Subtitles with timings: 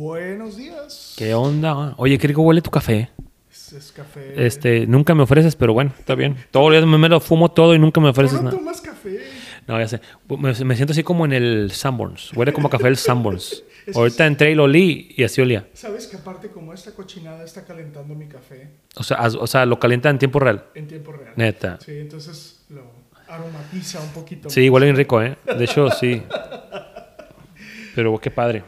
[0.00, 1.14] Buenos días.
[1.16, 1.94] ¿Qué onda?
[1.96, 3.08] Oye, qué rico huele tu café.
[3.50, 4.46] Es, es café.
[4.46, 6.36] Este, nunca me ofreces, pero bueno, está bien.
[6.50, 8.58] Todo el día me, lo fumo todo y nunca me ¿Tú ofreces no nada.
[8.58, 9.20] tomas café?
[9.66, 10.02] No, ya sé.
[10.28, 12.34] Me, me siento así como en el Sanborns.
[12.34, 13.64] Huele como café el Sanborns.
[13.94, 15.66] Ahorita entré y lo olí y así olía.
[15.72, 19.64] ¿Sabes que aparte como esta cochinada está calentando mi café O sea, as- o sea,
[19.64, 20.66] lo calienta en tiempo real.
[20.74, 21.32] en tiempo real?
[21.36, 21.78] Neta.
[21.82, 22.82] Sí, entonces lo
[23.28, 24.50] aromatiza un poquito.
[24.50, 25.38] Sí, huele bien rico, ¿eh?
[25.56, 26.22] De hecho, sí.
[27.94, 28.62] Pero qué padre.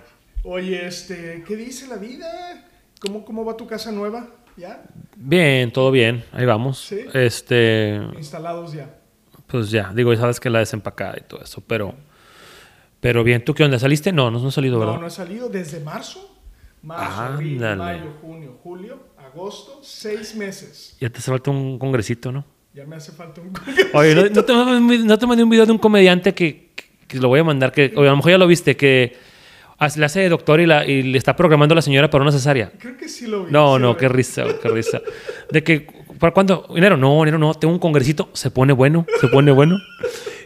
[0.50, 2.26] Oye, este, ¿qué dice la vida?
[3.02, 4.30] ¿Cómo, cómo va tu casa nueva?
[4.56, 4.82] ¿Ya?
[5.14, 6.24] Bien, todo bien.
[6.32, 6.78] Ahí vamos.
[6.88, 7.00] Sí.
[7.12, 8.98] Este, Instalados ya.
[9.46, 11.94] pues ya, digo, ya sabes que la desempacada y todo eso, pero
[12.98, 13.78] pero bien, ¿tú qué onda?
[13.78, 14.10] ¿Saliste?
[14.10, 14.94] No, no, no he salido, ¿verdad?
[14.94, 16.34] No, no he salido desde marzo.
[16.82, 20.96] Marzo, abril, mayo, junio, julio, agosto, seis meses.
[20.98, 22.46] Ya te hace falta un congresito, ¿no?
[22.72, 23.52] Ya me hace falta un...
[23.92, 26.84] Oye, ¿no, no te, mandé- no te mandé un video de un comediante que, que-
[27.06, 29.14] que lo voy a mandar, que oye, a lo mejor ya lo viste, que
[29.78, 32.22] hace- le hace de doctor y, la, y le está programando a la señora para
[32.22, 32.70] una cesárea.
[32.78, 33.52] Creo que sí lo vi.
[33.52, 35.00] No, sí no, qué risa, qué risa.
[35.50, 35.86] De que,
[36.18, 36.66] ¿para cuándo?
[36.76, 36.96] ¿Enero?
[36.96, 39.76] No, enero no, tengo un congresito, se pone bueno, se pone bueno.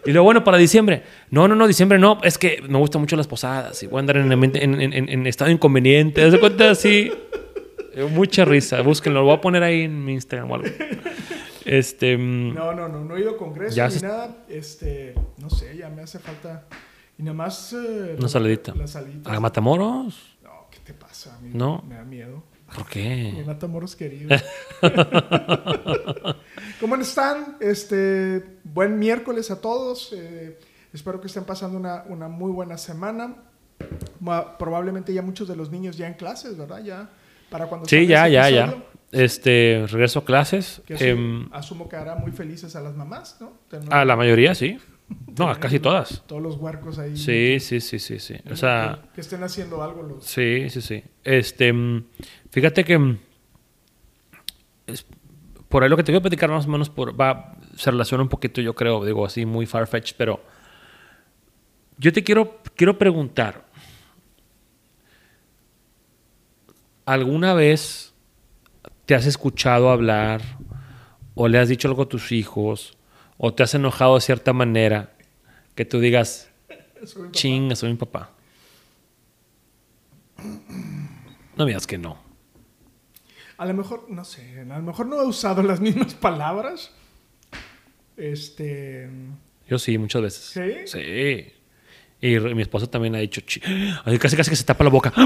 [0.05, 1.03] Y luego, bueno, para diciembre.
[1.31, 4.01] No, no, no, diciembre no, es que me gustan mucho las posadas y voy a
[4.01, 6.21] andar en, en, en- en- estado inconveniente.
[6.23, 6.71] ¿Te das cuenta?
[6.71, 7.13] Así.
[7.95, 10.69] Eh, Mucha risa, búsquenlo, lo voy a poner ahí en mi Instagram o algo.
[11.65, 12.17] Este.
[12.17, 14.37] mm, No, no, no, no he ido a congreso ni se- nada.
[14.49, 16.65] Este, no sé, ya me hace falta.
[17.19, 17.73] Y nada más.
[17.73, 18.75] eh, Una la- saladita.
[18.75, 19.33] La salidita.
[19.33, 20.37] ¿A Matamoros?
[20.43, 21.37] No, ¿qué te pasa?
[21.37, 21.83] A mí No.
[21.87, 22.43] Me da miedo.
[22.75, 23.43] ¿Por Mi qué?
[23.47, 24.35] Matamoros querido.
[26.81, 27.57] ¿Cómo están?
[27.61, 30.13] Este, buen miércoles a todos.
[30.17, 30.59] Eh,
[30.93, 33.37] espero que estén pasando una, una muy buena semana.
[34.21, 36.83] Ma- Probablemente ya muchos de los niños ya en clases, ¿verdad?
[36.83, 37.11] Ya
[37.51, 38.75] para cuando Sí, ya, ya, ya.
[39.11, 40.81] Este, regreso a clases.
[40.87, 43.53] Que Em, asumo que hará muy felices a las mamás, ¿no?
[43.91, 44.79] A la mayoría, sí.
[45.39, 46.23] No, casi todas.
[46.27, 47.17] Todos los huercos ahí.
[47.17, 48.35] Sí, sí, sí, sí, sí.
[48.51, 50.25] O sea, que, que estén haciendo algo los.
[50.25, 51.03] sí, sí, sí.
[51.25, 52.05] Este, mm,
[52.51, 53.19] fíjate que mm,
[54.87, 55.07] es-
[55.69, 58.23] por ahí lo que te voy a platicar más o menos por, va, se relaciona
[58.23, 60.43] un poquito, yo creo, digo así, muy farfetch, pero
[61.97, 63.65] yo te quiero, quiero preguntar,
[67.07, 68.15] ¿alguna vez
[69.07, 70.43] te has escuchado hablar
[71.35, 72.97] o le has dicho algo a tus hijos
[73.45, 75.11] o te has enojado de cierta manera
[75.75, 76.49] que tú digas,
[77.33, 78.31] chinga, soy mi papá?
[81.57, 82.19] No me digas que no.
[83.59, 86.93] A lo mejor, no sé, a lo mejor no he usado las mismas palabras.
[88.17, 89.09] Este.
[89.69, 90.45] Yo sí, muchas veces.
[90.45, 90.87] ¿Sí?
[90.87, 91.53] Sí.
[92.21, 93.41] Y re- mi esposa también ha dicho.
[94.05, 95.13] Ay, casi casi que se tapa la boca.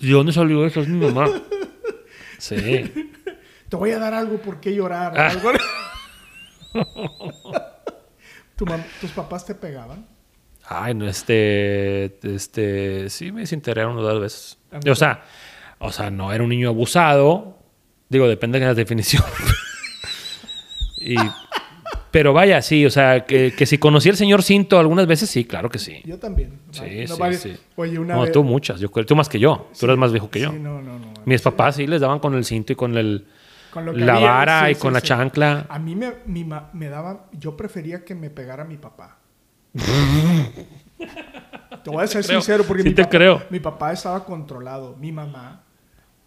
[0.00, 0.80] ¿De dónde salió eso?
[0.80, 1.26] Es mi mamá.
[2.38, 2.56] Sí.
[3.74, 5.12] Te voy a dar algo por qué llorar.
[5.18, 5.30] Ah.
[5.30, 5.50] algo.
[8.54, 10.06] ¿Tu mam- ¿Tus papás te pegaban?
[10.64, 14.58] Ay, no, este, este, sí me desintegraron dos veces.
[14.88, 15.24] O sea,
[15.80, 17.58] o sea, no era un niño abusado.
[18.08, 19.24] Digo, depende de la definición.
[21.00, 21.16] y,
[22.12, 25.46] pero vaya, sí, o sea, que, que si conocí al señor Cinto algunas veces, sí,
[25.46, 26.00] claro que sí.
[26.04, 26.60] Yo también.
[26.70, 27.56] Sí, No sí, sí.
[27.74, 28.30] Oye, una No, vez.
[28.30, 29.68] tú muchas, yo tú más que yo.
[29.76, 30.52] Tú eres más viejo que yo.
[30.52, 31.12] Sí, no, no, no.
[31.24, 33.26] Mis papás sí les daban con el cinto y con el,
[33.74, 35.66] Con lo que la había, vara sí, y sí, con la chancla.
[35.68, 37.26] A mí me, mi ma- me daba.
[37.32, 39.18] Yo prefería que me pegara mi papá.
[41.82, 42.40] te voy a ser creo.
[42.40, 43.42] sincero porque mi, te papá, creo.
[43.50, 44.96] mi papá estaba controlado.
[44.96, 45.62] Mi mamá,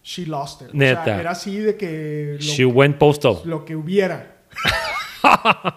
[0.03, 0.69] she lost it.
[0.69, 1.03] O Neta.
[1.05, 3.37] sea, era así de que lo, She went postal.
[3.45, 4.35] lo que hubiera.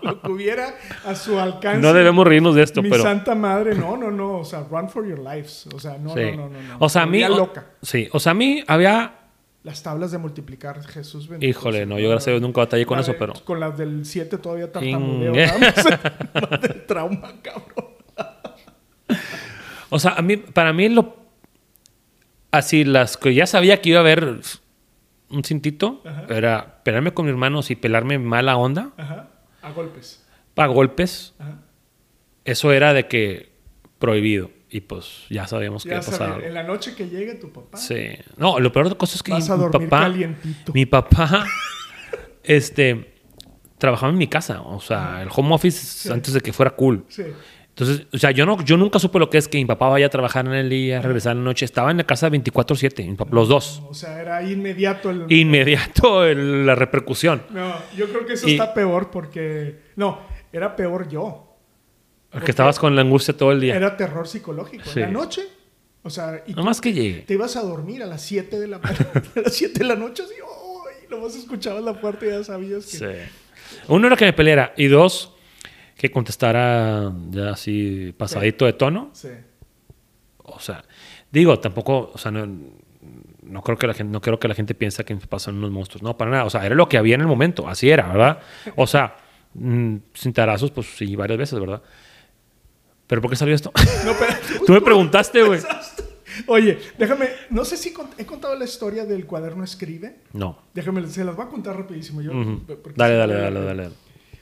[0.02, 0.74] lo que hubiera
[1.06, 1.80] a su alcance.
[1.80, 3.02] No debemos reírnos de esto, Mi pero.
[3.02, 4.38] santa madre, no, no, no.
[4.38, 5.66] O sea, run for your lives.
[5.74, 6.20] O sea, no, sí.
[6.36, 6.76] no, no, no, no.
[6.78, 7.22] O sea, a mí.
[7.24, 7.64] O- loca.
[7.82, 9.14] Sí, o sea, a mí había.
[9.62, 11.48] Las tablas de multiplicar, Jesús bendito.
[11.50, 13.34] Híjole, no, yo gracias a Dios nunca batallé con eso, de- pero.
[13.44, 15.34] Con las del 7 todavía tartamudeo.
[15.34, 16.60] Más.
[16.62, 17.90] Del trauma, cabrón.
[19.90, 21.16] O sea, a mí, para mí lo.
[22.52, 24.40] Así, las que ya sabía que iba a haber
[25.30, 26.26] un cintito, Ajá.
[26.30, 29.28] era pelarme con mis hermanos y pelarme mala onda, Ajá.
[29.62, 30.24] A golpes.
[30.54, 31.34] para golpes.
[31.38, 31.58] Ajá.
[32.44, 33.52] Eso era de que
[33.98, 34.50] prohibido.
[34.72, 36.46] Y pues ya sabíamos que Ya iba a pasar sabes, algo.
[36.46, 38.08] en la noche que llegue tu papá, Sí.
[38.36, 40.72] No, lo peor de cosas es que vas a mi papá, calientito.
[40.72, 41.44] mi papá,
[42.44, 43.14] este,
[43.78, 44.62] trabajaba en mi casa.
[44.62, 47.04] O sea, el home office antes de que fuera cool.
[47.08, 47.24] Sí.
[47.70, 50.06] Entonces, o sea, yo, no, yo nunca supe lo que es que mi papá vaya
[50.06, 51.64] a trabajar en el día, regresar en la noche.
[51.64, 53.82] Estaba en la casa 24-7, mi papá- los dos.
[53.88, 55.24] O sea, era inmediato el...
[55.32, 57.42] Inmediato el- la repercusión.
[57.50, 59.80] No, yo creo que eso Y- está peor porque...
[59.96, 60.18] No,
[60.52, 61.49] era peor yo.
[62.30, 63.74] Porque estabas con la angustia todo el día.
[63.76, 64.84] Era terror psicológico.
[64.84, 65.00] Sí.
[65.00, 65.42] En la noche,
[66.02, 67.20] o sea, y No más que llegue.
[67.22, 70.22] te ibas a dormir a las 7 de la a las 7 de la noche
[70.22, 71.06] así, ¡ay!
[71.10, 72.96] Nomás escuchabas la puerta y ya sabías que...
[72.98, 73.84] Sí.
[73.88, 75.34] Uno era que me peleara y dos,
[75.96, 79.10] que contestara ya así pasadito de tono.
[79.12, 79.28] Sí.
[80.38, 80.84] O sea,
[81.30, 82.46] digo, tampoco, o sea, no,
[83.42, 86.02] no creo que la gente, no creo que la gente piense que son unos monstruos.
[86.02, 86.44] No, para nada.
[86.44, 87.68] O sea, era lo que había en el momento.
[87.68, 88.40] Así era, ¿verdad?
[88.76, 89.16] O sea,
[89.54, 91.82] mm, sin tarazos, pues sí, varias veces, ¿verdad?
[93.10, 93.72] ¿Pero por qué salió esto?
[94.06, 94.32] No, pero...
[94.66, 95.60] Tú me preguntaste, güey.
[96.46, 97.28] Oye, déjame...
[97.50, 100.20] No sé si he contado la historia del cuaderno escribe.
[100.32, 100.56] No.
[100.72, 102.22] Déjame, se las voy a contar rapidísimo.
[102.22, 102.30] Yo,
[102.94, 103.90] Dale, dale, dale, dale.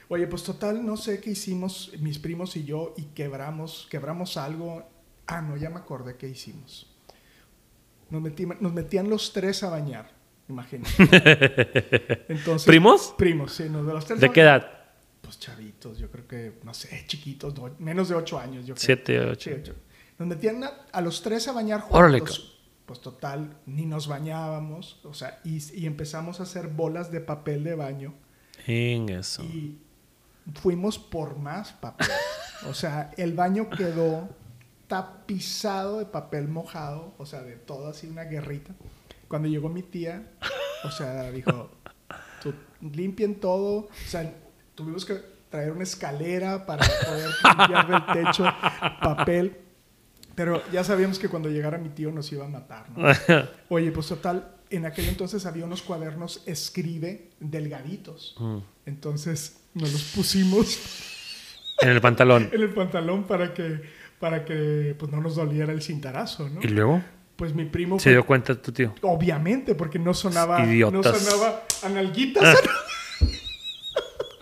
[0.07, 4.87] Oye, pues total, no sé qué hicimos mis primos y yo y quebramos, quebramos algo.
[5.27, 6.95] Ah, no, ya me acordé qué hicimos.
[8.11, 10.09] Nos, metí- nos metían los tres a bañar,
[10.47, 10.95] imagínate.
[12.29, 13.13] Entonces, ¿Primos?
[13.17, 13.67] Primos, sí.
[13.69, 14.78] Nos, de los tres ¿De qué edad?
[15.29, 18.83] Pues chavitos, yo creo que, no sé, chiquitos, no, menos de ocho años, yo creo.
[18.83, 19.51] Siete, ocho.
[19.51, 19.75] Sí, ocho.
[20.17, 22.59] Nos metían a, a los tres a bañar Órale, juntos.
[22.87, 27.63] Pues total, ni nos bañábamos, o sea, y, y empezamos a hacer bolas de papel
[27.63, 28.15] de baño
[28.65, 29.43] En eso.
[29.43, 29.77] y
[30.55, 32.07] fuimos por más papel.
[32.67, 34.29] O sea, el baño quedó
[34.87, 38.73] tapizado de papel mojado, o sea, de todo así una guerrita.
[39.27, 40.31] Cuando llegó mi tía,
[40.83, 41.69] o sea, dijo,
[42.41, 42.51] "Tú,
[42.81, 44.33] limpien todo, o sea,
[44.79, 45.15] tuvimos que
[45.49, 48.45] traer una escalera para poder limpiar del techo
[49.01, 49.57] papel.
[50.35, 53.07] Pero ya sabíamos que cuando llegara mi tío nos iba a matar, ¿no?
[53.69, 58.35] Oye, pues total, en aquel entonces había unos cuadernos escribe delgaditos.
[58.39, 58.57] Mm.
[58.85, 60.79] Entonces nos los pusimos
[61.81, 62.49] En el pantalón.
[62.53, 63.81] en el pantalón para que,
[64.19, 66.61] para que pues, no nos doliera el cintarazo, ¿no?
[66.61, 67.01] ¿Y luego?
[67.35, 68.93] Pues mi primo Se fue- dio cuenta tu tío.
[69.01, 71.19] obviamente, porque no sonaba, no Idiotas.
[71.21, 72.57] sonaba analguitas.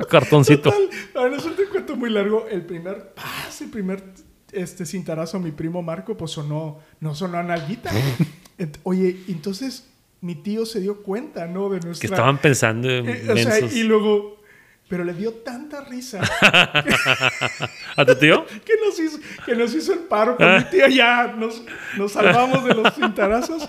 [0.07, 0.71] Cartoncito.
[0.71, 4.03] Total, para no hacerte un cuento muy largo, el primer paz, el primer
[4.51, 7.91] este cintarazo a mi primo Marco, pues sonó, no sonó analguita.
[8.57, 9.87] Ent- Oye, entonces
[10.21, 11.69] mi tío se dio cuenta, ¿no?
[11.69, 12.07] De nuestra...
[12.07, 14.37] Que estaban pensando en Eh, o sea, y luego...
[14.89, 16.21] Pero le dio tanta risa
[17.97, 18.45] ¿A tu tío?
[18.65, 20.87] que nos hizo, que nos hizo el paro con mi tía.
[20.87, 21.61] Ya nos,
[21.97, 23.67] nos salvamos de los cintarazos.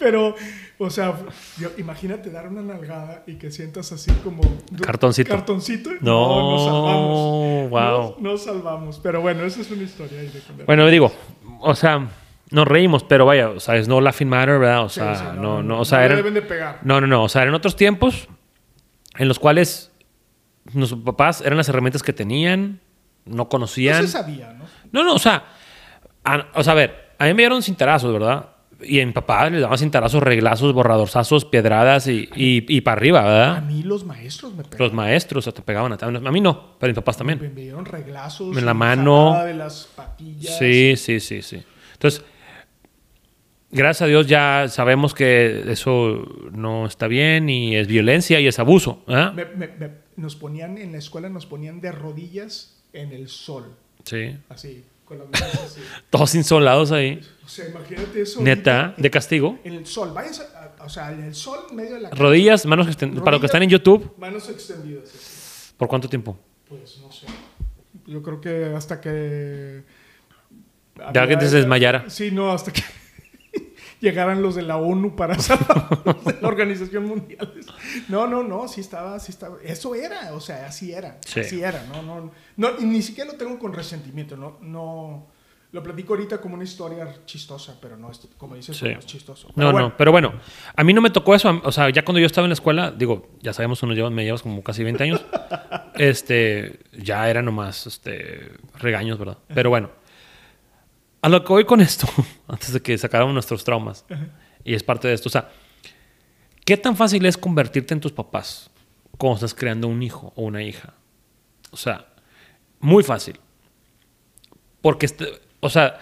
[0.00, 0.34] Pero,
[0.78, 1.14] o sea,
[1.58, 4.42] yo- imagínate dar una nalgada y que sientas así como...
[4.80, 5.30] Cartoncito.
[5.30, 5.90] Cartoncito.
[6.00, 7.70] No, nos salvamos.
[7.70, 8.10] wow.
[8.12, 9.00] Nos, nos salvamos.
[9.00, 10.64] Pero bueno, esa es una historia ahí de.
[10.64, 11.12] Bueno, digo,
[11.60, 12.08] o sea,
[12.50, 14.84] nos reímos, pero vaya, o sea, es no laughing matter, ¿verdad?
[14.84, 16.78] O sea, sí, no, no, o no sea, le eran- deben de pegar.
[16.82, 17.24] No, no, no.
[17.24, 18.28] O sea, eran otros tiempos
[19.18, 19.90] en los cuales
[20.72, 22.80] nuestros papás eran las herramientas que tenían,
[23.24, 24.02] no No conocían.
[24.02, 24.64] se sabía, ¿no?
[24.92, 25.44] No, no, o sea,
[26.24, 28.50] a, o sea, a ver, a mí me dieron cintarazos, ¿verdad?
[28.80, 33.20] Y a mi papá le daban cintarazos, reglazos, borradorzazos, piedradas y, y, y para arriba,
[33.20, 33.62] A ¿verdad?
[33.64, 34.86] mí los maestros me pegaron.
[34.86, 37.40] Los maestros te pegaban a, a mí no, pero mis papás también.
[37.40, 38.56] Me, me dieron reglazos.
[38.56, 39.42] En la mano.
[39.44, 40.58] de las patillas.
[40.58, 41.60] Sí, sí, sí, sí.
[41.94, 42.22] Entonces,
[43.70, 48.58] gracias a Dios ya sabemos que eso no está bien y es violencia y es
[48.58, 49.02] abuso.
[49.08, 53.74] Me- me- me- nos ponían en la escuela, nos ponían de rodillas en el sol.
[54.04, 54.36] Sí.
[54.48, 55.80] Así, con las manos así.
[56.10, 57.20] Todos insolados ahí.
[57.48, 58.42] O sea, imagínate eso.
[58.42, 59.58] Neta, de castigo.
[59.64, 60.42] En el sol, váyanse,
[60.84, 63.24] o sea, en el sol, medio de la Rodillas, manos extendidas.
[63.24, 65.72] Para los que están en YouTube, Manos extendidas.
[65.78, 66.38] ¿por cuánto tiempo?
[66.68, 67.26] Pues no sé.
[68.06, 69.82] Yo creo que hasta que.
[71.10, 72.10] De alguien se desmayara.
[72.10, 72.82] Sí, no, hasta que
[74.00, 77.50] llegaran los de la ONU para salvarnos de la Organización Mundial.
[78.08, 79.56] No, no, no, sí estaba, sí estaba.
[79.64, 81.18] Eso era, o sea, así era.
[81.24, 81.40] Sí.
[81.40, 82.30] Así era, no, no.
[82.58, 85.37] no y ni siquiera lo tengo con resentimiento, no, no.
[85.70, 88.88] Lo platico ahorita como una historia chistosa, pero no es, como dices, Sí.
[88.88, 89.48] no es chistoso.
[89.54, 90.32] No, bueno, no, pero bueno,
[90.74, 91.60] a mí no me tocó eso.
[91.62, 94.24] O sea, ya cuando yo estaba en la escuela, digo, ya sabemos, uno lleva, me
[94.24, 95.22] llevas como casi 20 años.
[95.96, 99.36] este, ya era nomás este, regaños, ¿verdad?
[99.54, 99.90] Pero bueno,
[101.20, 102.06] a lo que voy con esto,
[102.48, 104.06] antes de que sacáramos nuestros traumas,
[104.64, 105.50] y es parte de esto, o sea,
[106.64, 108.70] ¿qué tan fácil es convertirte en tus papás
[109.18, 110.94] cuando estás creando un hijo o una hija?
[111.72, 112.06] O sea,
[112.80, 113.38] muy fácil.
[114.80, 115.98] Porque, este- o sea,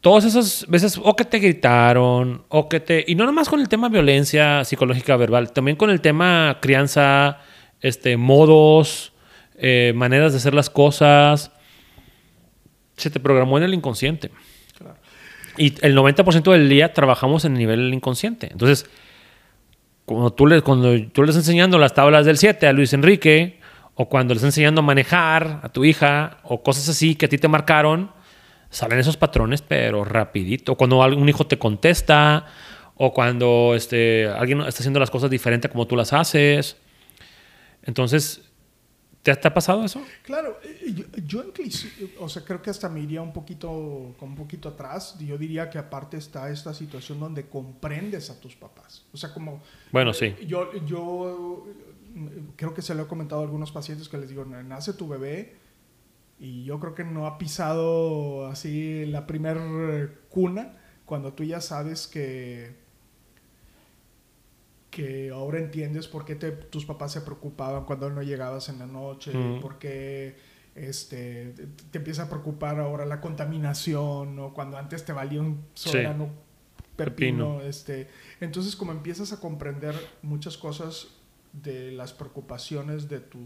[0.00, 3.04] todas esas veces, o que te gritaron, o que te.
[3.06, 7.40] Y no nomás con el tema violencia psicológica verbal, también con el tema crianza,
[7.80, 9.12] este, modos,
[9.56, 11.52] eh, maneras de hacer las cosas.
[12.96, 14.30] Se te programó en el inconsciente.
[14.76, 14.96] claro.
[15.56, 18.48] Y el 90% del día trabajamos en el nivel del inconsciente.
[18.50, 18.88] Entonces,
[20.04, 23.60] cuando tú, le, cuando tú le estás enseñando las tablas del 7 a Luis Enrique,
[23.94, 27.28] o cuando le estás enseñando a manejar a tu hija, o cosas así que a
[27.28, 28.10] ti te marcaron,
[28.70, 30.76] salen esos patrones, pero rapidito.
[30.76, 32.46] Cuando un hijo te contesta,
[32.98, 36.76] o cuando este, alguien está haciendo las cosas diferente como tú las haces.
[37.82, 38.42] Entonces,
[39.22, 40.02] ¿te, ha pasado eso?
[40.22, 41.44] Claro, eh, yo, yo
[42.18, 45.16] o sea, creo que hasta me iría un poquito, un poquito atrás.
[45.20, 49.04] Yo diría que aparte está esta situación donde comprendes a tus papás.
[49.12, 49.62] O sea, como...
[49.92, 50.34] Bueno, sí.
[50.46, 51.68] Yo, yo
[52.56, 55.67] creo que se lo he comentado a algunos pacientes que les digo, nace tu bebé
[56.38, 62.06] y yo creo que no ha pisado así la primer cuna cuando tú ya sabes
[62.06, 62.76] que
[64.90, 69.32] que ahora entiendes por qué tus papás se preocupaban cuando no llegabas en la noche,
[69.60, 70.36] por qué
[70.74, 71.54] este,
[71.90, 76.30] te, empieza a preocupar ahora la contaminación, o cuando antes te valía un soberano
[76.96, 77.60] pepino.
[77.60, 78.08] Este,
[78.40, 81.08] entonces, como empiezas a comprender muchas cosas
[81.52, 83.38] de las preocupaciones de tu,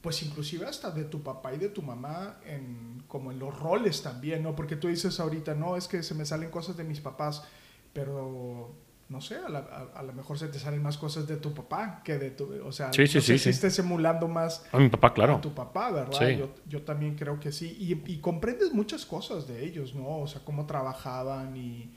[0.00, 4.02] pues inclusive hasta de tu papá y de tu mamá, en, como en los roles
[4.02, 4.56] también, ¿no?
[4.56, 7.44] Porque tú dices ahorita, no, es que se me salen cosas de mis papás,
[7.92, 8.74] pero
[9.10, 12.30] no sé, a, lo mejor se te salen más cosas de tu papá que de
[12.30, 15.36] tu, o sea, sí, sí, no sí, si estés emulando más a mi papá, claro.
[15.36, 16.30] A tu papá, ¿verdad?
[16.30, 17.76] Yo, yo, también creo que sí.
[17.78, 20.20] Y, y, comprendes muchas cosas de ellos, ¿no?
[20.20, 21.92] O sea, cómo trabajaban y,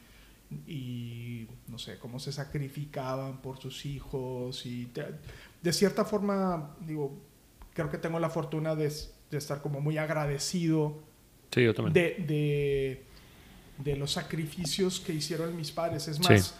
[0.67, 4.91] y no sé, cómo se sacrificaban por sus hijos y
[5.61, 7.15] de cierta forma, digo,
[7.73, 8.91] creo que tengo la fortuna de,
[9.31, 11.03] de estar como muy agradecido
[11.51, 11.93] sí, yo también.
[11.93, 13.03] De, de,
[13.77, 16.07] de, los sacrificios que hicieron mis padres.
[16.07, 16.55] Es más,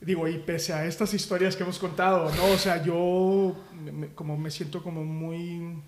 [0.00, 2.46] digo, y pese a estas historias que hemos contado, ¿no?
[2.52, 3.56] O sea, yo
[4.14, 5.82] como me siento como muy,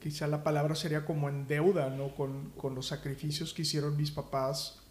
[0.00, 2.14] quizá la palabra sería como en deuda, ¿no?
[2.14, 4.82] Con, con los sacrificios que hicieron mis papás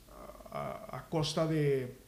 [0.51, 2.00] a, costa de,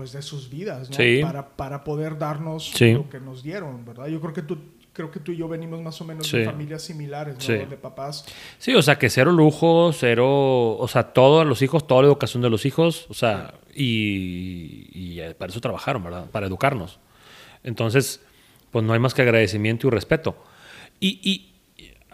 [0.00, 0.96] pues de sus vidas, ¿no?
[1.20, 4.06] Para, para poder darnos lo que nos dieron, ¿verdad?
[4.06, 4.56] Yo creo que tú
[4.94, 7.54] creo que tú y yo venimos más o menos de familias similares, ¿no?
[7.54, 8.24] De papás.
[8.56, 12.42] Sí, o sea, que cero lujo, cero, o sea, todos los hijos, toda la educación
[12.42, 16.30] de los hijos, o sea, y, y, eh, para eso trabajaron, ¿verdad?
[16.30, 16.98] Para educarnos.
[17.62, 18.22] Entonces,
[18.70, 20.34] pues no hay más que agradecimiento y respeto.
[20.98, 21.52] Y, y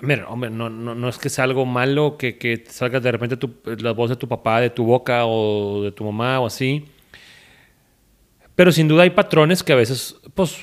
[0.01, 3.37] mira, hombre, no, no, no, es que sea algo malo que, que salga de repente
[3.37, 6.85] tu, la voz de tu papá, de tu boca o de tu mamá o así.
[8.57, 10.59] Pero sin duda hay patrones que a veces, pues,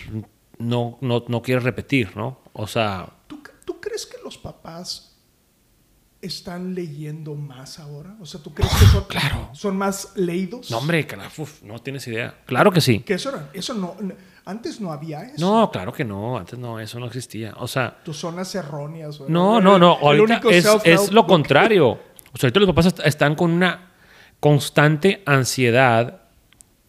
[0.58, 2.42] no, no, no quieres repetir, ¿no?
[2.52, 3.08] O sea...
[3.28, 5.16] ¿Tú, ¿Tú, crees que los papás
[6.20, 8.16] están leyendo más ahora?
[8.20, 9.50] O sea, ¿tú crees que son, claro.
[9.54, 10.72] son más leídos?
[10.72, 11.08] No, hombre,
[11.62, 12.36] no tienes idea.
[12.46, 13.02] Claro que sí.
[13.02, 13.96] Que eso, eso no,
[14.46, 15.46] antes no había eso.
[15.46, 16.38] No, claro que no.
[16.38, 17.54] Antes no, eso no existía.
[17.60, 18.02] O sea...
[18.04, 19.22] Tus zonas erróneas.
[19.28, 20.00] No, no, no.
[20.02, 21.90] Ahorita es, es lo contrario.
[21.90, 23.92] O sea, ahorita los papás están con una
[24.40, 26.23] constante ansiedad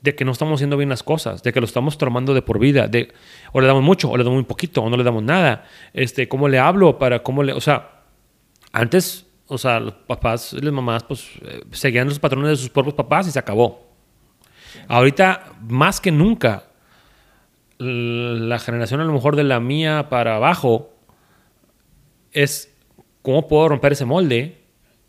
[0.04, 2.58] de que no estamos haciendo bien las cosas, de que lo estamos tomando de por
[2.58, 3.10] vida, de
[3.52, 5.64] o le damos mucho, o le damos muy poquito, o no le damos nada.
[5.94, 8.02] Este, ¿cómo le hablo para cómo le, o sea,
[8.70, 12.68] antes, o sea, los papás y las mamás pues eh, seguían los patrones de sus
[12.68, 13.94] propios papás y se acabó.
[14.88, 16.64] Ahorita más que nunca
[17.78, 20.92] la generación a lo mejor de la mía para abajo
[22.32, 22.76] es
[23.22, 24.66] cómo puedo romper ese molde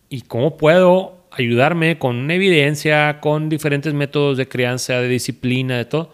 [0.08, 6.13] y cómo puedo ayudarme con evidencia, con diferentes métodos de crianza, de disciplina, de todo,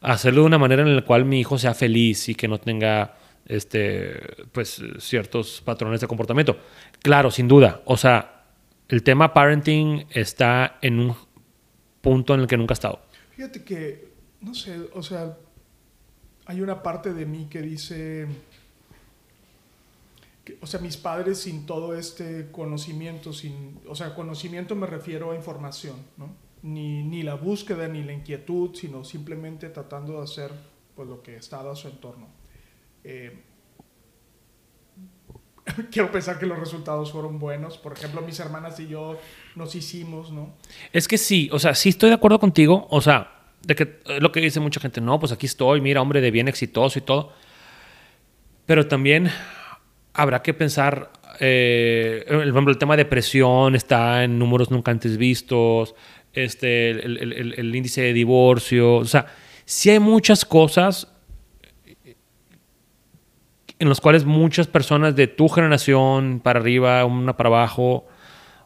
[0.00, 3.16] hacerlo de una manera en la cual mi hijo sea feliz y que no tenga
[3.46, 4.20] este,
[4.52, 6.58] pues, ciertos patrones de comportamiento.
[7.00, 7.82] Claro, sin duda.
[7.84, 8.44] O sea,
[8.88, 11.16] el tema parenting está en un
[12.00, 13.02] punto en el que nunca ha estado.
[13.36, 15.36] Fíjate que, no sé, o sea,
[16.46, 18.26] hay una parte de mí que dice
[20.60, 25.36] o sea, mis padres sin todo este conocimiento, sin, o sea, conocimiento me refiero a
[25.36, 26.34] información, ¿no?
[26.62, 30.52] Ni, ni la búsqueda ni la inquietud, sino simplemente tratando de hacer
[30.94, 32.28] pues, lo que estaba a su entorno.
[33.04, 33.42] Eh,
[35.90, 37.78] quiero pensar que los resultados fueron buenos.
[37.78, 39.18] Por ejemplo, mis hermanas y yo
[39.54, 40.54] nos hicimos, ¿no?
[40.92, 44.20] Es que sí, o sea, sí estoy de acuerdo contigo, o sea, de que eh,
[44.20, 47.02] lo que dice mucha gente, no, pues aquí estoy, mira, hombre de bien exitoso y
[47.02, 47.32] todo.
[48.66, 49.30] Pero también
[50.14, 55.94] habrá que pensar, eh, el, el tema de depresión está en números nunca antes vistos,
[56.32, 59.26] este, el, índice de divorcio, o sea,
[59.64, 61.08] sí hay muchas cosas
[63.78, 68.06] en las cuales muchas personas de tu generación para arriba, una para abajo,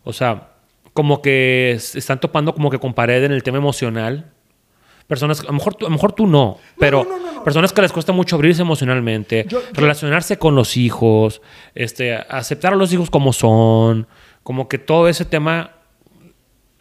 [0.05, 0.53] o sea,
[0.93, 4.33] como que están topando como que con pared en el tema emocional.
[5.07, 7.07] Personas, a lo mejor, a lo mejor tú no, pero
[7.45, 11.41] personas que les cuesta mucho abrirse emocionalmente, relacionarse con los hijos,
[11.77, 14.09] este, aceptar a los hijos como son,
[14.43, 15.71] como que todo ese tema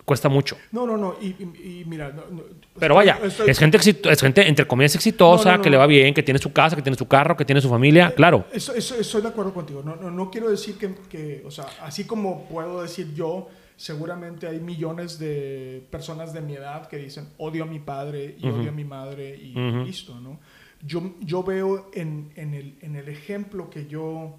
[0.05, 0.57] cuesta mucho.
[0.71, 1.15] No, no, no.
[1.21, 2.43] Y, y- y mira, no- no,
[2.79, 5.69] Pero vaya, estoy- es gente, exito- es gente entre comillas exitosa, No, no, no, que
[5.69, 5.79] le no.
[5.81, 8.45] va bien, que tiene su casa, que tiene su carro, que tiene su familia, claro.
[8.51, 9.81] Eso, eso- estoy de acuerdo contigo.
[9.83, 14.47] No, no, no quiero decir que, que, o sea, así como puedo decir yo, seguramente
[14.47, 18.59] hay millones de personas de mi edad que dicen odio a mi padre y Ujú.
[18.59, 19.83] odio a mi madre y Ujú.
[19.85, 20.39] listo, ¿no?
[20.85, 24.35] Yo, yo veo en, en el, en el ejemplo que yo,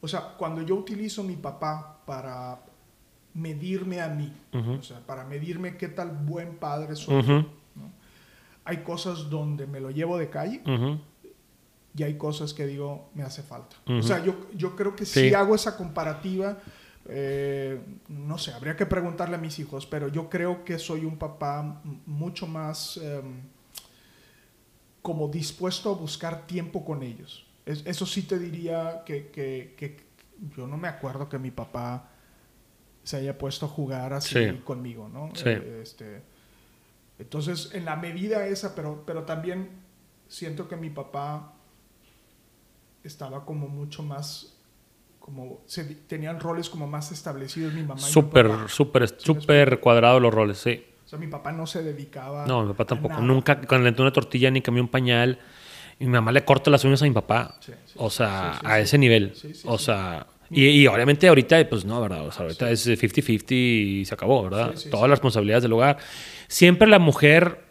[0.00, 2.60] o sea, cuando yo utilizo mi papá para
[3.34, 4.72] medirme a mí, Ujú.
[4.72, 7.46] o sea, para medirme qué tal buen padre soy, ¿no?
[8.64, 10.62] hay cosas donde me lo llevo de calle
[11.96, 13.76] y hay cosas que digo, me hace falta.
[13.86, 15.34] O sea, yo, yo creo que si Sí.
[15.34, 16.58] hago esa comparativa,
[17.06, 21.18] eh, no sé, habría que preguntarle a mis hijos, pero yo creo que soy un
[21.18, 23.40] papá mucho más em,
[25.02, 27.46] como dispuesto a buscar tiempo con ellos.
[27.66, 30.04] Es- eso sí te diría que, que- que
[30.56, 32.08] yo no me acuerdo que mi papá
[33.04, 34.58] se haya puesto a jugar así Sí.
[34.64, 35.30] conmigo, ¿no?
[35.34, 35.48] Sí.
[35.48, 36.22] Eh, este,
[37.18, 39.70] entonces, en la medida esa, pero, pero también
[40.28, 41.52] siento que mi papá
[43.04, 44.56] estaba como mucho más,
[45.22, 50.18] como se, tenían roles como más establecidos mi mamá Súper, súper, ¿Sí me súper cuadrado
[50.18, 50.84] los roles, sí.
[51.04, 53.14] O sea, mi papá no se dedicaba No, mi papá tampoco.
[53.14, 53.24] nada.
[53.24, 55.38] Nunca, cuando le entró una tortilla ni cambió un pañal.
[56.00, 57.56] Y mi mamá le corta las uñas a mi papá.
[57.60, 59.32] Sí, sí, o sea, sí, a ese nivel.
[59.36, 62.26] Sí, sí, o sea, y, y obviamente ahorita, pues no, ¿verdad?
[62.26, 64.74] O sea, ahorita es 50-50 y se acabó, ¿verdad?
[64.90, 65.98] Todas las responsabilidades del hogar.
[66.48, 67.64] Siempre la mujer,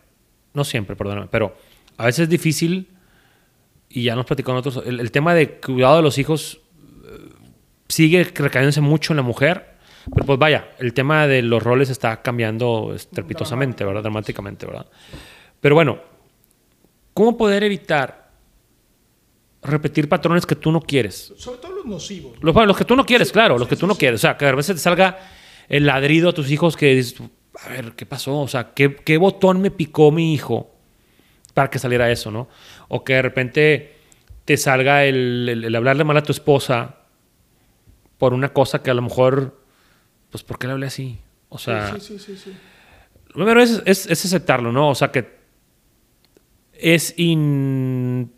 [0.54, 1.54] no siempre, perdóname, pero
[1.98, 2.88] a veces es difícil,
[3.90, 6.61] y ya nos platicó nosotros, el, el tema de cuidado de los hijos
[7.92, 9.72] sigue recayéndose mucho en la mujer.
[10.14, 14.02] Pero pues vaya, el tema de los roles está cambiando estrepitosamente, ¿verdad?
[14.02, 14.88] Dramáticamente, ¿verdad?
[15.60, 16.00] Pero bueno,
[17.14, 18.32] ¿cómo poder evitar
[19.62, 21.34] repetir patrones que tú no quieres?
[21.38, 22.34] Sobre todo los nocivos.
[22.42, 24.20] Los, los que tú no quieres, claro, los que tú no quieres.
[24.20, 25.20] O sea, que a veces te salga
[25.70, 27.22] el ladrido a tus hijos que dices,
[27.64, 28.40] a ver, ¿qué pasó?
[28.40, 30.72] O sea, ¿qué, qué botón me picó mi hijo
[31.54, 32.48] para que saliera eso, no?
[32.88, 33.96] O que de repente
[34.46, 36.96] te salga el, el- el hablarle mal a tu esposa
[38.22, 39.58] por una cosa que a lo mejor,
[40.30, 41.18] pues, ¿por qué le hablé así?
[41.50, 42.52] O sea, sí, sí, sí, sí.
[43.30, 44.90] lo primero es, es, es aceptarlo, ¿no?
[44.90, 45.28] O sea, que
[46.72, 48.30] es inevitable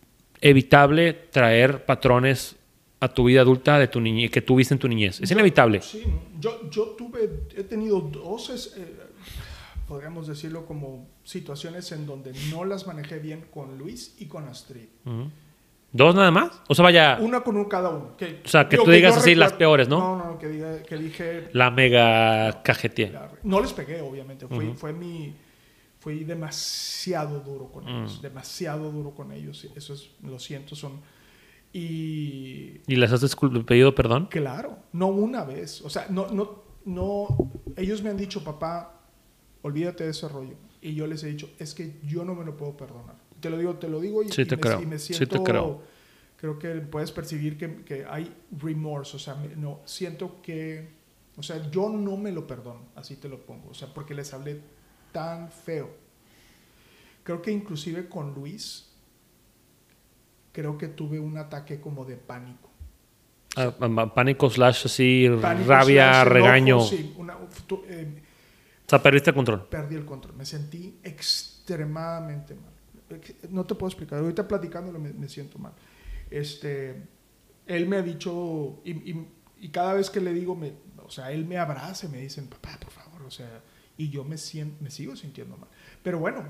[1.32, 2.56] traer patrones
[3.02, 5.19] a tu vida adulta de tu niñez, que tuviste en tu niñez.
[5.19, 5.82] Es inevitable.
[5.82, 6.06] Sí,
[6.39, 8.88] yo, yo tuve, he tenido dos, eh,
[9.86, 14.88] podríamos decirlo como situaciones en donde no las manejé bien con Luis y con Astrid.
[15.04, 15.30] Ujú.
[15.93, 16.51] ¿Dos nada más?
[16.67, 18.17] O sea, vaya, Una con un cada uno.
[18.17, 19.99] Que, O sea, que digo, tú digas así las peores, ¿no?
[19.99, 21.49] No, no, que, diga, que dije...
[21.53, 23.12] la mega cajetía.
[23.12, 24.47] la- no les pegué, obviamente.
[24.47, 25.36] Fui, fue mi...
[25.99, 28.17] Fui demasiado duro con ellos.
[28.19, 28.21] Mm.
[28.23, 29.65] Demasiado duro con ellos.
[29.75, 30.99] Eso es, lo siento, son...
[31.71, 34.27] Y ¿Y les has pedido perdón?
[34.29, 35.82] Claro, no una vez.
[35.82, 37.27] O sea, no, no, no.
[37.75, 38.99] Ellos me han dicho, papá,
[39.63, 40.56] olvídate de ese rollo.
[40.82, 43.15] Y yo les he dicho, es que yo no me lo puedo perdonar.
[43.43, 44.82] Te lo digo, te lo digo y, Sí, y me, creo.
[44.82, 45.38] y me Sí, siento.
[45.43, 45.82] te creo.
[46.38, 49.17] Creo que puedes percibir que, que hay remorse.
[49.17, 50.88] O sea, no, siento que.
[51.36, 53.69] O sea, yo no me lo perdono, así te lo pongo.
[53.71, 54.62] O sea, porque les hablé
[55.12, 55.89] tan feo.
[57.23, 58.89] Creo que inclusive con Luis,
[60.51, 62.69] creo que tuve un ataque como de pánico.
[63.56, 63.71] Ah,
[64.13, 66.79] pánico slash así, Pánico rabia, slash enojo, regaño.
[66.82, 68.21] sí, una- tu- eh,
[68.86, 69.67] O sea, perdiste el control.
[69.67, 70.36] perdí el control.
[70.36, 72.72] Me sentí extremadamente mal.
[73.49, 74.19] No te puedo explicar.
[74.19, 75.73] Ahorita platicándolo me, me siento mal.
[76.30, 77.02] Este,
[77.67, 79.28] él me ha dicho, y, y-
[79.62, 80.73] y cada vez que le digo, me,
[81.06, 83.62] o sea, él me abraza y me dicen, papá, por favor, o sea,
[83.97, 85.69] y yo me, siento, me sigo sintiendo mal.
[86.02, 86.43] Pero bueno,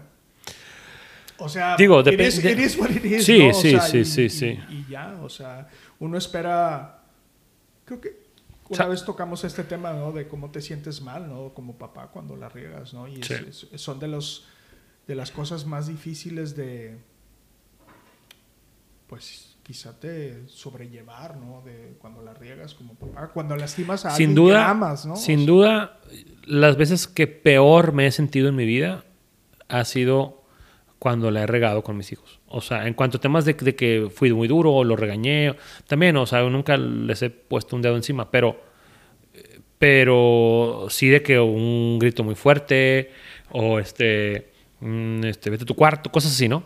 [1.37, 3.49] o sea, Digo, it is- it is what it is, Sí, ¿no?
[3.49, 4.59] O sí, sea, sí, y- sí, sí.
[4.69, 5.67] Y ya, o sea,
[5.99, 7.01] uno espera,
[7.85, 8.23] creo que
[8.69, 10.11] una sea- vez tocamos este tema, ¿no?
[10.11, 11.53] De cómo te sientes mal, ¿no?
[11.53, 13.07] Como papá cuando la riegas, ¿no?
[13.07, 14.47] Y es- son de los
[15.07, 16.97] de las cosas más difíciles de
[19.07, 21.61] pues quizá te sobrellevar, ¿no?
[21.61, 25.15] De cuando la riegas como papá, cuando lastimas a Sin alguien duda, que amas, ¿no?
[25.15, 25.99] sin O sea, duda,
[26.45, 29.05] las veces que peor me he sentido en mi vida
[29.69, 30.43] ha sido
[30.99, 32.39] cuando la he regado con mis hijos.
[32.47, 35.55] O sea, en cuanto a temas de, de que fui muy duro o lo regañé,
[35.87, 38.61] también, o sea, nunca les he puesto un dedo encima, pero,
[39.77, 43.11] pero sí de que un grito muy fuerte
[43.51, 44.52] o este,
[45.23, 46.63] este, vete a tu cuarto, cosas así, ¿no?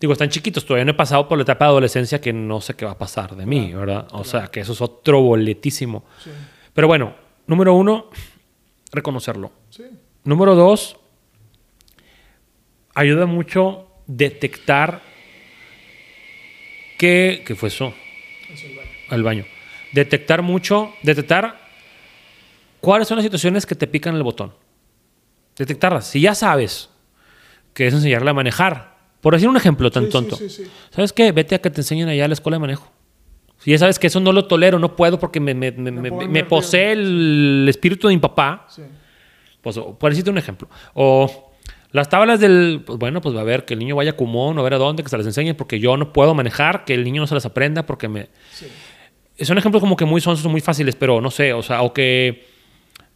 [0.00, 2.74] Digo, están chiquitos, todavía no he pasado por la etapa de adolescencia que no sé
[2.74, 4.04] qué va a pasar de mí, Claro, ¿verdad?
[4.06, 4.24] O claro.
[4.24, 6.04] sea, que eso es otro boletísimo.
[6.22, 6.30] sí,
[6.72, 7.14] Pero bueno,
[7.46, 8.10] número uno,
[8.92, 9.52] reconocerlo.
[9.70, 9.84] sí,
[10.24, 10.96] Número dos,
[12.94, 15.02] ayuda mucho detectar
[16.98, 17.92] qué, ¿qué fue eso?
[18.52, 18.88] es el baño.
[19.10, 19.44] Al baño.
[19.92, 21.60] Detectar mucho, detectar
[22.80, 24.54] cuáles son las situaciones que te pican el botón.
[25.56, 26.06] detectarlas.
[26.08, 26.90] Si ya sabes
[27.74, 30.64] que es enseñarle a manejar, por decir un ejemplo tan Sí, tonto, sí, sí.
[30.90, 31.32] ¿sabes qué?
[31.32, 32.90] Vete a que te enseñen allá a la escuela de manejo.
[33.58, 37.66] Si ya sabes que eso no lo tolero, no puedo porque me, me, posee el
[37.68, 38.82] espíritu de mi papá, Sí.
[39.62, 40.68] pues, por decirte un ejemplo.
[40.92, 41.52] O
[41.92, 42.82] las tablas del.
[42.84, 44.78] Pues bueno, pues va a ver que el niño vaya a Kumon, a ver a
[44.78, 47.34] dónde, que se las enseñen, porque yo no puedo manejar, que el niño no se
[47.34, 48.28] las aprenda, porque me.
[48.52, 48.66] Sí.
[49.44, 52.46] Son ejemplos como que muy son muy fáciles, pero no sé, o sea, o que.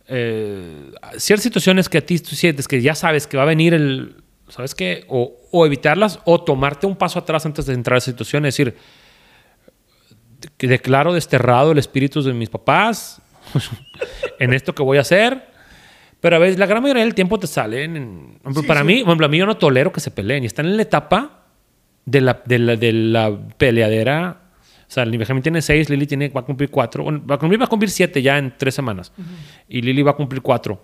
[0.07, 3.75] eh, ciertas situaciones que a ti tú sientes que ya sabes que va a venir
[3.75, 4.15] el.
[4.49, 5.05] ¿Sabes qué?
[5.09, 8.57] O, o evitarlas, o tomarte un paso atrás antes de entrar a esa situación, es
[8.57, 8.77] decir.
[10.59, 13.21] Declaro desterrado el espíritu de mis papás
[14.39, 15.49] en esto que voy a hacer.
[16.21, 18.39] Pero a veces, la gran mayoría del tiempo te salen.
[18.55, 18.87] Sí, para sí.
[18.87, 20.43] mí, por ejemplo, a mí yo no tolero que se peleen.
[20.43, 21.45] Y están en la etapa
[22.05, 24.43] de la, de la, de la peleadera.
[24.89, 27.05] O sea, Benjamín tiene seis, Lili tiene, va a cumplir cuatro.
[27.05, 29.13] Bueno, va a cumplir, va a cumplir siete ya en tres semanas.
[29.69, 30.83] Y Lili va a cumplir cuatro.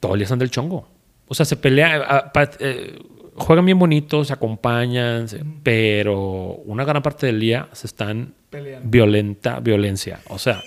[0.00, 0.88] Todos el día están del chongo.
[1.28, 2.98] O sea, se pelean, ah, pa- eh,
[3.36, 6.18] juegan bien bonitos, se acompañan, se- pero
[6.64, 8.88] una gran parte del día se están Peleando.
[8.90, 10.20] violenta, violencia.
[10.28, 10.62] O sea,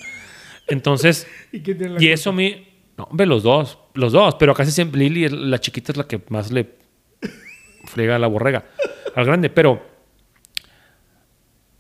[0.68, 1.62] entonces, ¿Y
[2.06, 5.60] y eso a mí, no, hombre, los dos, los dos, pero casi siempre Lili, la
[5.60, 6.76] chiquita es la que más le
[7.86, 8.66] friega la borrega,
[9.16, 9.82] al grande, pero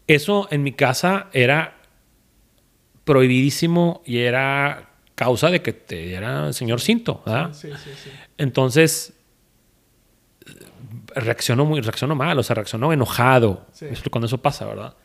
[0.08, 1.78] eso en mi casa era
[3.04, 4.90] prohibidísimo y era
[5.22, 7.54] causa de que te diera el señor cinto, ¿verdad?
[7.54, 8.10] Sí, sí, sí.
[8.40, 9.14] Entonces
[11.14, 13.68] reaccionó muy, reaccionó mal, o sea, reaccionó enojado.
[14.10, 14.96] Cuando eso pasa, ¿verdad?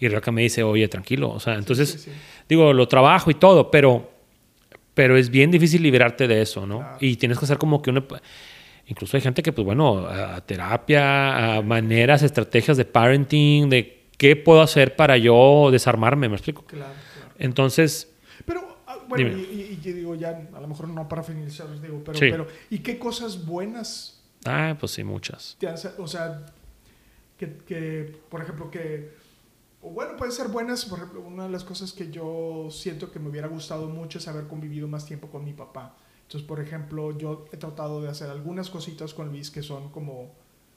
[0.00, 1.30] Y Rebeca me dice, oye, tranquilo.
[1.30, 2.08] O sea, entonces,
[2.48, 4.10] digo, lo trabajo y todo, pero,
[4.94, 6.78] pero es bien difícil liberarte de eso, ¿no?
[6.78, 6.96] Claro.
[6.98, 8.04] Y tienes que hacer como que una...
[8.88, 14.34] Incluso hay gente que, pues bueno, a terapia, a maneras, estrategias de parenting, de qué
[14.34, 16.64] puedo hacer para yo desarmarme, ¿me explico?
[16.64, 17.34] Claro, claro.
[17.38, 18.09] Entonces,
[19.10, 19.42] bueno, Dime.
[19.42, 22.28] y, y- y digo, ya a lo mejor no para finalizar, digo, pero, Sí.
[22.30, 25.56] pero, ¿y qué cosas buenas ah, pues sí, muchas.
[25.58, 25.68] te
[25.98, 26.46] o sea,
[27.36, 29.12] que, que, por ejemplo, que,
[29.82, 33.18] o bueno, pueden ser buenas, por ejemplo, una de las cosas que yo siento que
[33.18, 35.96] me hubiera gustado mucho es haber convivido más tiempo con mi papá.
[36.22, 40.32] Entonces, por ejemplo, yo he tratado de hacer algunas cositas con Luis que son como,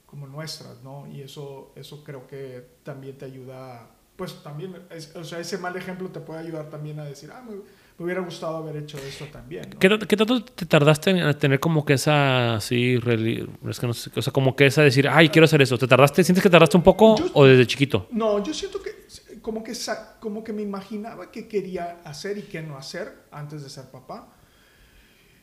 [0.06, 1.06] como nuestras, ¿no?
[1.06, 5.76] Y eso, eso creo que también te ayuda, pues también, es- o sea, ese mal
[5.76, 7.56] ejemplo te puede ayudar también a decir, ah, me,
[7.96, 9.78] me hubiera gustado haber hecho esto también, ¿no?
[9.78, 13.94] ¿Qué, ta- qué tanto te tardaste en tener como que esa, así, es que no
[13.94, 15.78] sé, o sea, como que esa decir, ay, quiero hacer eso?
[15.78, 18.08] ¿Te tardaste, sientes que tardaste un poco Yo- o desde chiquito?
[18.10, 18.92] No, yo siento que
[19.40, 19.72] como que,
[20.20, 24.28] como que me imaginaba qué quería hacer y qué no hacer antes de ser papá.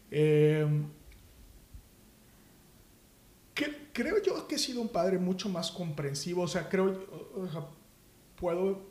[0.10, 0.68] Eh,
[3.54, 7.48] que- creo yo que he sido un padre mucho más comprensivo, o sea, creo, o
[7.48, 7.62] sea,
[8.36, 8.82] puedo,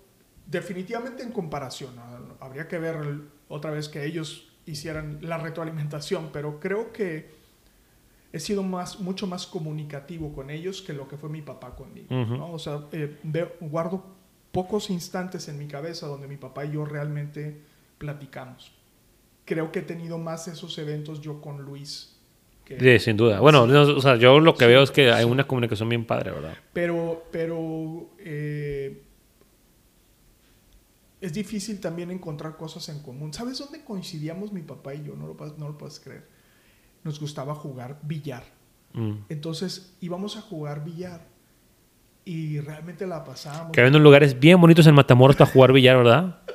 [0.51, 1.95] definitivamente en comparación,
[2.41, 2.97] habría que ver
[3.49, 7.31] otra vez que ellos hicieran la retroalimentación, pero creo que
[8.33, 12.07] he sido más, mucho más comunicativo con ellos que lo que fue mi papá conmigo.
[12.11, 12.53] ¿no?
[12.53, 14.05] O sea, eh, veo- guardo
[14.53, 17.61] pocos instantes en mi cabeza donde mi papá y yo realmente
[17.99, 18.73] platicamos.
[19.45, 22.17] Creo que he tenido más esos eventos yo con Luis.
[22.65, 23.41] que- Sí, sin duda.
[23.41, 26.31] Bueno, no, o sea, yo lo que veo es que hay una comunicación bien padre,
[26.31, 26.55] ¿verdad?
[26.73, 29.03] Pero, pero eh,
[31.21, 33.33] es difícil también encontrar cosas en común.
[33.33, 35.17] ¿Sabes dónde coincidíamos mi papá y yo?
[35.17, 36.27] No lo, puedes- no lo puedes creer.
[37.05, 38.45] Nos gustaba jugar billar.
[38.93, 39.13] Mm.
[39.29, 41.27] Entonces íbamos a jugar billar
[42.25, 43.73] y realmente la pasábamos.
[43.73, 46.41] Que hay unos lugares bien bonitos en Matamoros para jugar billar, ¿verdad?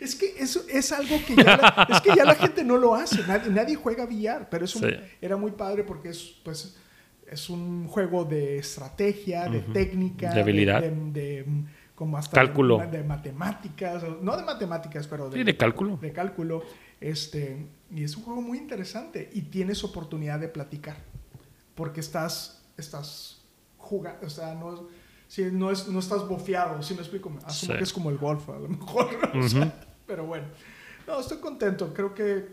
[0.00, 2.94] Es que eso es algo que ya la, es que ya la gente no lo
[2.94, 3.20] hace.
[3.26, 4.94] Nadie, nadie juega billar, pero es un- Sí.
[5.20, 6.74] era muy padre porque es, pues,
[7.30, 10.80] es un juego de estrategia, de técnica, De habilidad.
[10.80, 11.59] de, de- de-
[12.00, 12.78] como hasta Cálculo.
[12.78, 15.98] De, de matemáticas, o- no de matemáticas, pero de, Sí, de cálculo.
[15.98, 16.62] De cálculo.
[16.98, 20.96] Este, y es un juego muy interesante y tienes oportunidad de platicar
[21.74, 23.42] porque estás, estás
[23.76, 24.86] jugando, o sea, no,
[25.28, 27.78] si no, es, no estás bofeado, si me explico, asumo Sí.
[27.78, 29.70] que es como el golf a lo mejor, o sea,
[30.06, 30.46] pero bueno,
[31.06, 32.48] no, estoy contento, creo que,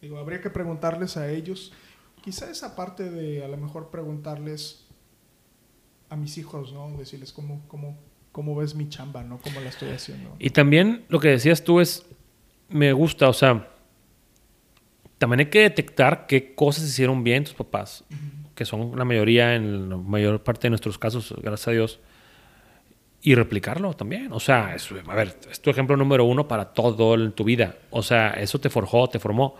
[0.00, 1.74] digo, habría que preguntarles a ellos,
[2.22, 4.86] quizá esa parte de a lo mejor preguntarles
[6.08, 6.90] a mis hijos, ¿no?
[6.96, 7.98] Decirles cómo, cómo,
[8.38, 9.38] cómo ves mi chamba, ¿no?
[9.38, 10.36] Cómo la estoy haciendo.
[10.38, 12.06] Y también lo que decías tú es,
[12.68, 13.66] me gusta, o sea,
[15.18, 18.04] también hay que detectar qué cosas hicieron bien tus papás,
[18.54, 21.98] que son la mayoría, en la mayor parte de nuestros casos, gracias a Dios,
[23.22, 24.28] y replicarlo también.
[24.32, 27.74] O sea, es, a ver, es tu ejemplo número uno para todo en tu vida.
[27.90, 29.56] O sea, eso te forjó, te formó.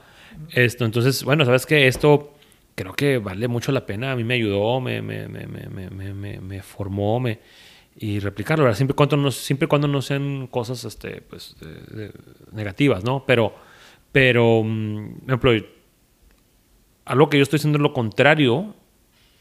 [0.53, 2.33] Esto, entonces, bueno, sabes que esto
[2.77, 4.13] creo que vale mucho la pena.
[4.13, 7.41] A mí me ayudó, me, me- me- me formó, me,
[8.01, 8.77] y replicarlo, ¿verdad?
[8.77, 12.13] Siempre cuando no, siempre cuando no sean cosas este, pues, de- de-
[12.53, 13.25] negativas, ¿no?
[13.27, 13.53] Pero,
[14.13, 15.53] pero, mm, ejemplo,
[17.05, 18.75] algo que yo estoy haciendo lo contrario,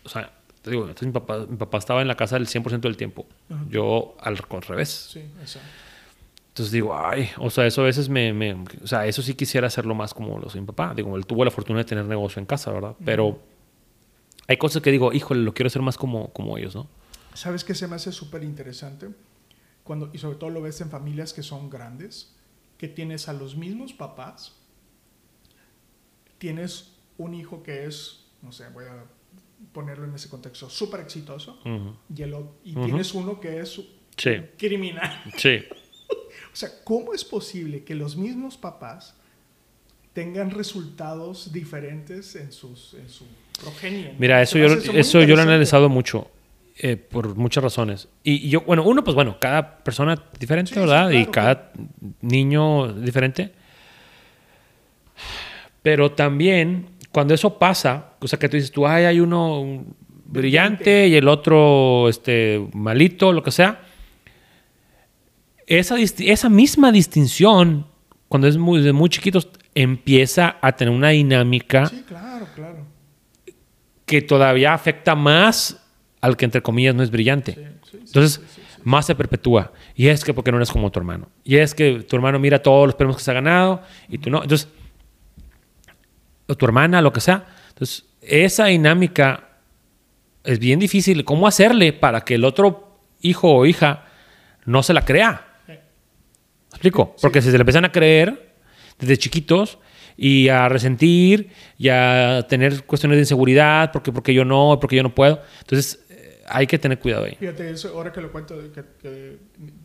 [0.04, 2.88] o sea, te digo, entonces mi papá, mi papá estaba en la casa el 100%
[2.88, 3.26] del tiempo.
[3.70, 5.10] Yo al, al revés.
[5.14, 5.68] Sí, exacto.
[6.50, 9.68] Entonces digo, ay, o sea, eso a veces me, me- o sea, eso sí quisiera
[9.68, 10.94] hacerlo más como lo soy mi papá.
[10.96, 12.96] Digo, él tuvo la fortuna de tener negocio en casa, ¿verdad?
[13.06, 13.40] Pero
[14.48, 16.88] hay cosas que digo, híjole, lo quiero hacer más como, como ellos, ¿no?
[17.38, 19.10] ¿Sabes qué se me hace súper interesante?
[19.84, 22.36] Cuando, y sobre todo lo ves en familias que son grandes,
[22.80, 24.56] que tienes a los mismos papás,
[26.40, 29.04] tienes un hijo que es, no sé, voy a
[29.72, 31.60] ponerlo en ese contexto, súper exitoso,
[32.16, 33.80] y, el y tienes uno que es
[34.18, 35.24] Sí, criminal.
[35.38, 35.60] sí.
[36.54, 39.14] O sea, ¿cómo es posible que los mismos papás
[40.14, 43.26] tengan resultados diferentes en, sus, en su
[43.62, 44.16] progenie?
[44.18, 46.32] Mira, eso yo, eso yo lo he analizado mucho.
[46.80, 48.08] Eh, por muchas razones.
[48.24, 51.10] Y, y yo, bueno, uno, pues bueno, cada persona diferente, Sí, sí, ¿verdad?
[51.12, 51.72] y claro, cada
[52.22, 53.52] niño diferente.
[55.82, 59.96] Pero también, cuando eso pasa, o sea, que tú dices, tú, ay, hay uno un
[60.26, 61.08] brillante, Brillante.
[61.08, 63.82] y el otro este, malito, lo que sea.
[65.66, 67.88] Esa, esa misma distinción,
[68.28, 72.86] cuando es muy, desde muy chiquitos, empieza a tener una dinámica Sí, claro, claro.
[74.06, 75.84] que todavía afecta más
[76.22, 77.54] al que entre comillas no es brillante.
[77.54, 79.74] Sí, sí, sí, Entonces, sí, más se perpetúa.
[79.96, 81.30] Y es que porque no eres como tu hermano.
[81.44, 84.30] Y es que tu hermano mira todos los premios que se ha ganado y tú
[84.30, 84.42] no.
[84.42, 84.70] Entonces,
[86.48, 87.46] o tu hermana, lo que sea.
[87.70, 89.50] Entonces, esa dinámica
[90.44, 91.26] es bien difícil.
[91.26, 94.06] ¿Cómo hacerle para que el otro hijo o hija
[94.66, 95.46] no se la crea?
[95.68, 95.76] ¿Me
[96.72, 97.16] explico?
[97.22, 98.54] Porque si se le empiezan a creer
[99.00, 99.80] desde chiquitos
[100.16, 105.04] y a resentir y a tener cuestiones de inseguridad, porque, porque yo no, porque yo
[105.04, 105.42] no puedo.
[105.60, 106.07] Entonces,
[106.48, 107.36] hay que tener cuidado ahí.
[107.36, 109.40] Fíjate, eso, ahora que lo cuento, que, que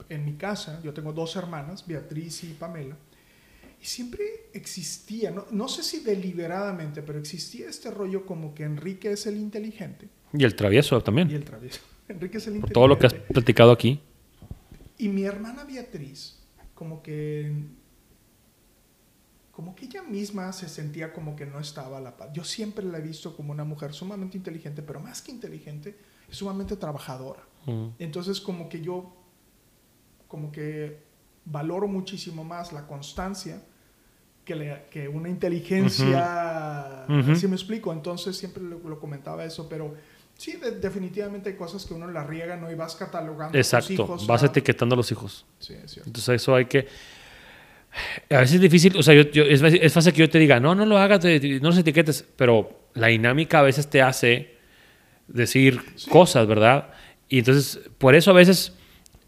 [0.08, 2.96] en mi casa yo tengo dos hermanas, Beatriz y Pamela,
[3.82, 9.10] y siempre existía, no, no sé si deliberadamente, pero existía este rollo como que Enrique
[9.10, 11.28] es el inteligente Y el travieso y también.
[11.30, 11.80] el travieso.
[12.08, 12.74] Enrique es el inteligente.
[12.74, 14.00] Todo lo que has platicado aquí.
[14.98, 16.38] Y mi hermana Beatriz,
[16.74, 17.52] como que.
[19.50, 22.30] Como que ella misma se sentía como que no estaba a la paz.
[22.32, 25.96] Yo siempre la he visto como una mujer sumamente inteligente, pero más que inteligente,
[26.32, 27.40] es sumamente trabajadora.
[27.66, 27.86] Mm.
[28.00, 29.14] Entonces, como que yo.
[30.26, 30.98] Como que
[31.44, 33.60] valoro muchísimo más la constancia
[34.44, 37.04] que, le- que una inteligencia.
[37.36, 37.92] ¿Sí me explico?
[37.92, 39.94] Entonces, siempre lo, lo comentaba eso, pero.
[40.38, 42.70] Sí, de- definitivamente hay cosas que uno la riega, ¿no?
[42.72, 43.92] Y vas catalogando a tus Exacto.
[43.92, 44.26] hijos.
[44.26, 44.48] Vas ¿no?
[44.48, 45.44] etiquetando a los hijos.
[45.60, 46.08] Sí, es cierto.
[46.08, 46.88] Entonces, eso hay que.
[48.30, 50.38] A veces es difícil, o sea, yo- yo- es, fácil- es fácil que yo te
[50.38, 54.00] diga, no, no lo hagas, te- no los etiquetes, pero la dinámica a veces te
[54.00, 54.51] hace
[55.28, 55.80] decir
[56.10, 56.88] cosas, ¿verdad?
[57.28, 58.74] Y entonces, por eso a veces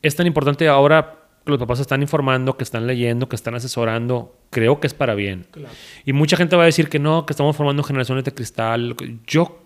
[0.02, 4.36] es tan importante ahora que los papás están informando, que están leyendo, que están asesorando,
[4.50, 5.46] creo que es para bien.
[5.50, 5.74] Claro.
[6.04, 8.96] Y mucha gente va a decir que no, que estamos formando generaciones de cristal.
[9.26, 9.58] Yo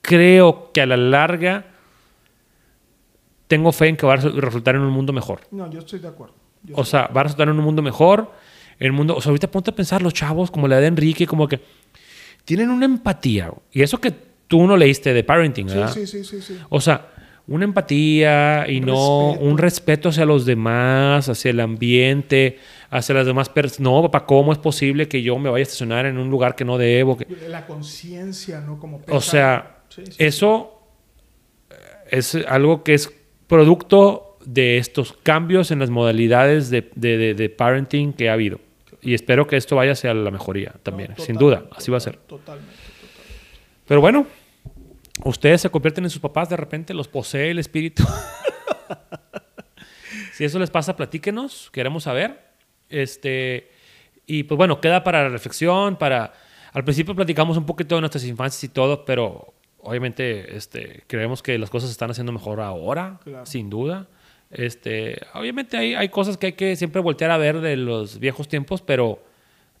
[0.00, 1.66] creo que a la larga
[3.48, 5.40] tengo fe en que va a resultar en un mundo mejor.
[5.50, 6.34] No, yo estoy de acuerdo.
[6.62, 8.32] Yo O sea, va a resultar en un mundo mejor.
[8.78, 11.26] En un mundo, o sea, ahorita ponte a pensar los chavos como la de Enrique,
[11.26, 11.60] como que
[12.44, 13.52] tienen una empatía.
[13.72, 14.14] Y eso que
[14.48, 15.92] tú no leíste de parenting, ¿verdad?
[15.92, 16.58] sí, sí, sí, sí, sí.
[16.68, 17.08] O sea,
[17.48, 19.44] una empatía y no respeto.
[19.48, 22.58] un respeto hacia los demás, hacia el ambiente,
[22.90, 23.80] hacia las demás personas.
[23.80, 26.64] No, papá, ¿cómo es posible que yo me vaya a estacionar en un lugar que
[26.64, 27.16] no debo?
[27.16, 28.78] Que- La conciencia, ¿no?
[28.80, 30.24] Como O sea, Sí, sí, sí.
[30.24, 30.82] eso
[31.70, 31.74] eh,
[32.10, 33.12] es algo que es
[33.46, 38.60] producto de estos cambios en las modalidades de, de- de- de parenting que ha habido.
[39.02, 42.00] Y espero que esto vaya hacia la mejoría también, No, sin duda, así va a
[42.00, 42.16] ser.
[42.16, 42.85] total- Totalmente, totalmente.
[43.86, 44.26] Pero bueno,
[45.24, 48.04] ustedes se convierten en sus papás, de repente los posee el espíritu.
[50.32, 52.40] si eso les pasa, platíquenos, queremos saber.
[52.88, 53.70] Este,
[54.26, 56.32] y pues bueno, queda para la reflexión, para...
[56.72, 61.58] Al principio platicamos un poquito de nuestras infancias y todo, pero obviamente este, creemos que
[61.58, 63.46] las cosas se están haciendo mejor ahora, Claro.
[63.46, 64.08] sin duda.
[64.50, 68.48] Este, obviamente hay, hay cosas que hay que siempre voltear a ver de los viejos
[68.48, 69.24] tiempos, pero,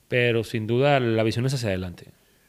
[0.08, 2.06] pero sin duda la visión es hacia adelante.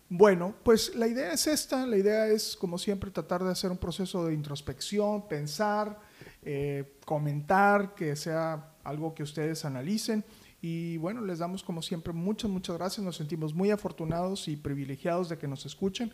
[0.09, 3.77] Bueno, pues la idea es esta, la idea es, como siempre, tratar de hacer un
[3.77, 5.99] proceso de introspección, pensar,
[6.43, 10.23] eh, comentar, que sea algo que ustedes analicen.
[10.61, 13.05] Y bueno, les damos como siempre muchas, muchas gracias.
[13.05, 16.13] Nos sentimos muy afortunados y privilegiados de que nos escuchen.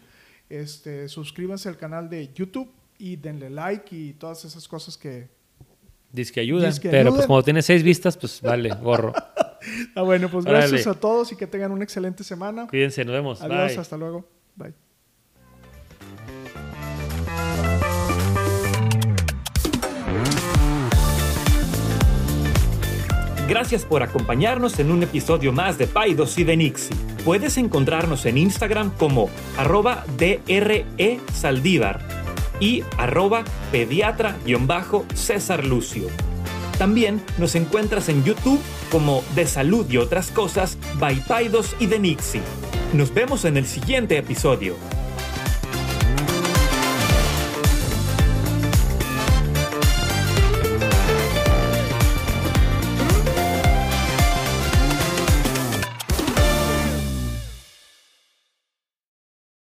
[0.49, 5.29] Este, suscríbanse al canal de YouTube y denle like y todas esas cosas que...
[6.11, 7.27] Dice que ayuda, Dice que pero pues ayudan.
[7.27, 9.13] cuando tiene seis vistas, pues vale, gorro.
[9.95, 10.67] Ah, bueno, pues Órale.
[10.67, 12.67] gracias a todos y que tengan una excelente semana.
[12.67, 13.41] Cuídense, nos vemos.
[13.41, 13.79] Adiós, Bye.
[13.79, 14.27] hasta luego.
[14.55, 14.73] Bye.
[23.47, 26.95] Gracias por acompañarnos en un episodio más de Paidos y de Nixie.
[27.25, 31.99] Puedes encontrarnos en Instagram como arroba DRE Saldívar
[32.59, 36.07] y arroba pediatra-césar Lucio.
[36.77, 38.59] También nos encuentras en YouTube
[38.91, 42.41] como De Salud y otras cosas by Paidos y de Nixie.
[42.93, 44.75] Nos vemos en el siguiente episodio.